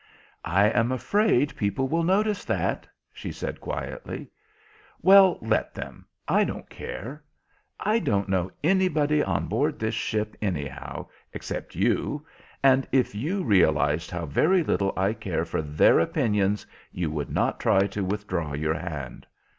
"I 0.45 0.65
am 0.69 0.91
afraid 0.91 1.55
people 1.55 1.87
will 1.87 2.01
notice 2.03 2.43
that," 2.45 2.87
she 3.13 3.31
said 3.31 3.61
quietly. 3.61 4.29
"Well, 5.03 5.37
let 5.43 5.75
them; 5.75 6.07
I 6.27 6.43
don't 6.43 6.67
care. 6.71 7.23
I 7.79 7.99
don't 7.99 8.27
know 8.27 8.49
anybody 8.63 9.21
on 9.23 9.45
board 9.45 9.77
this 9.77 9.93
ship, 9.93 10.35
anyhow, 10.41 11.05
except 11.33 11.75
you, 11.75 12.25
and 12.63 12.87
if 12.91 13.13
you 13.13 13.43
realised 13.43 14.09
how 14.09 14.25
very 14.25 14.63
little 14.63 14.91
I 14.97 15.13
care 15.13 15.45
for 15.45 15.61
their 15.61 15.99
opinions 15.99 16.65
you 16.91 17.11
would 17.11 17.29
not 17.29 17.59
try 17.59 17.85
to 17.85 18.03
withdraw 18.03 18.53
your 18.55 18.73
hand." 18.73 19.27